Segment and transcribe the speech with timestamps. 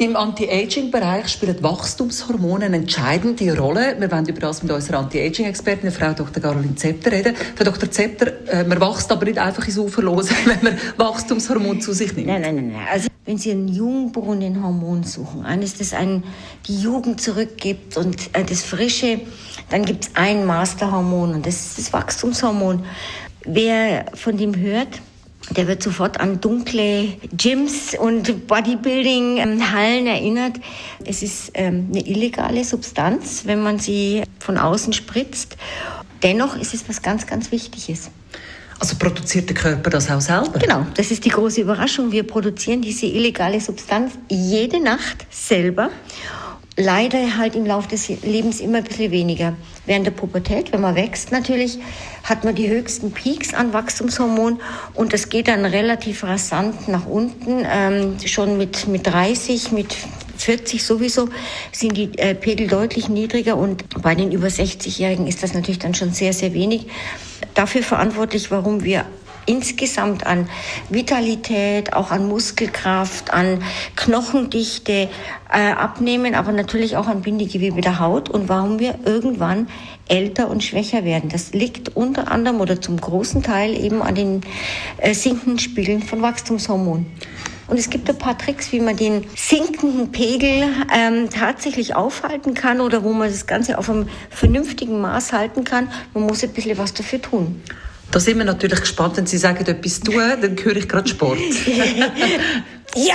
[0.00, 3.96] im Anti-Aging-Bereich spielen Wachstumshormone eine entscheidende Rolle.
[3.98, 6.42] Wir wollen über das mit unserer Anti-Aging-Expertin, Frau Dr.
[6.42, 7.36] Caroline Zepter, reden.
[7.54, 7.90] Frau Dr.
[7.90, 12.28] Zepter, äh, man wächst aber nicht einfach ins Uferlose, wenn man Wachstumshormone zu sich nimmt.
[12.28, 12.76] Nein, nein, nein.
[12.90, 16.24] Also, wenn Sie ein jungbrunnen Hormon suchen, eines, das einen
[16.66, 19.20] die Jugend zurückgibt und äh, das Frische,
[19.68, 22.86] dann gibt es ein Masterhormon und das ist das Wachstumshormon.
[23.44, 25.02] Wer von dem hört,
[25.56, 30.56] der wird sofort an dunkle Gyms und Bodybuilding-Hallen erinnert.
[31.04, 35.56] Es ist ähm, eine illegale Substanz, wenn man sie von außen spritzt.
[36.22, 38.10] Dennoch ist es was ganz, ganz Wichtiges.
[38.78, 40.58] Also produziert der Körper das auch selber?
[40.58, 42.12] Genau, das ist die große Überraschung.
[42.12, 45.90] Wir produzieren diese illegale Substanz jede Nacht selber
[46.76, 49.54] leider halt im Laufe des Lebens immer ein bisschen weniger.
[49.86, 51.78] Während der Pubertät, wenn man wächst natürlich,
[52.24, 54.60] hat man die höchsten Peaks an Wachstumshormon
[54.94, 57.66] und das geht dann relativ rasant nach unten.
[57.70, 59.96] Ähm, schon mit, mit 30, mit
[60.40, 61.28] 40 sowieso
[61.72, 65.94] sind die äh, Pegel deutlich niedriger und bei den über 60-Jährigen ist das natürlich dann
[65.94, 66.86] schon sehr, sehr wenig.
[67.54, 69.04] Dafür verantwortlich, warum wir
[69.50, 70.48] insgesamt an
[70.90, 73.62] Vitalität, auch an Muskelkraft, an
[73.96, 75.08] Knochendichte
[75.52, 79.66] äh, abnehmen, aber natürlich auch an Bindegewebe der Haut und warum wir irgendwann
[80.08, 81.30] älter und schwächer werden.
[81.30, 84.42] Das liegt unter anderem oder zum großen Teil eben an den
[84.98, 87.06] äh, sinkenden Spiegeln von Wachstumshormonen.
[87.66, 92.80] Und es gibt ein paar Tricks, wie man den sinkenden Pegel ähm, tatsächlich aufhalten kann
[92.80, 95.88] oder wo man das Ganze auf einem vernünftigen Maß halten kann.
[96.14, 97.62] Man muss ein bisschen was dafür tun.
[98.10, 101.38] Da sind wir natürlich gespannt, wenn Sie sagen, etwas tun, dann höre ich gerade Sport.
[102.96, 103.14] Ja,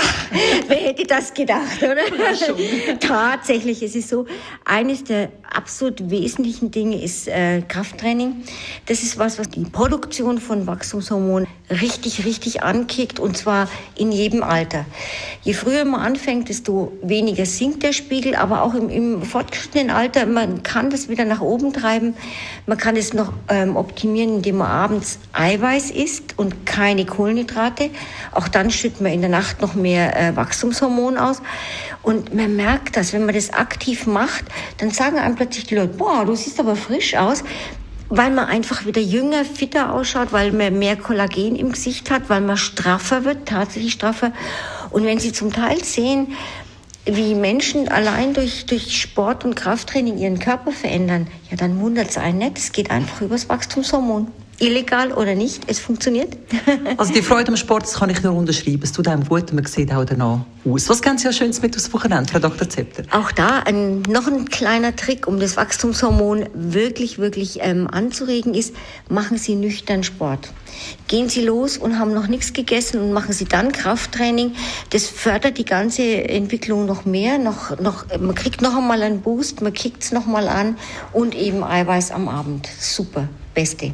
[0.68, 1.97] wer hätte das gedacht, oder?
[3.00, 4.25] Tatsächlich, es ist so,
[4.63, 8.44] eines der absolut wesentlichen Dinge ist äh, Krafttraining.
[8.85, 14.44] Das ist was, was die Produktion von Wachstumshormonen richtig, richtig ankickt und zwar in jedem
[14.44, 14.85] Alter.
[15.44, 20.25] Je früher man anfängt, desto weniger sinkt der Spiegel, aber auch im, im fortgeschrittenen Alter,
[20.25, 22.16] man kann das wieder nach oben treiben.
[22.66, 27.90] Man kann es noch ähm, optimieren, indem man abends Eiweiß isst und keine Kohlenhydrate.
[28.31, 31.42] Auch dann schüttet man in der Nacht noch mehr äh, Wachstumshormon aus.
[32.03, 34.46] Und man merkt das, wenn man das aktiv macht,
[34.78, 37.44] dann sagen einem plötzlich die Leute, boah, du siehst aber frisch aus
[38.09, 42.42] weil man einfach wieder jünger, fitter ausschaut, weil man mehr Kollagen im Gesicht hat, weil
[42.42, 44.31] man straffer wird, tatsächlich straffer.
[44.92, 46.34] Und wenn Sie zum Teil sehen,
[47.06, 52.18] wie Menschen allein durch, durch Sport und Krafttraining ihren Körper verändern, ja, dann wundert es
[52.18, 52.58] einen nicht.
[52.58, 54.28] Es geht einfach übers Wachstumshormon
[54.59, 56.38] illegal oder nicht, es funktioniert.
[56.97, 58.81] also die Freude am Sport, das kann ich nur unterschreiben.
[58.83, 60.89] Es tut einem gut und man sieht auch danach aus.
[60.89, 62.69] Was ganz ja Schönes mit aufs Wochenende, Frau Dr.
[62.69, 63.03] Zepter?
[63.11, 68.73] Auch da ein, noch ein kleiner Trick, um das Wachstumshormon wirklich, wirklich ähm, anzuregen, ist,
[69.09, 70.49] machen Sie nüchtern Sport.
[71.07, 74.53] Gehen Sie los und haben noch nichts gegessen und machen Sie dann Krafttraining.
[74.91, 77.37] Das fördert die ganze Entwicklung noch mehr.
[77.37, 80.77] Noch, noch, man kriegt noch einmal einen Boost, man kickt es noch mal an
[81.13, 82.67] und eben Eiweiß am Abend.
[82.79, 83.93] Super, beste.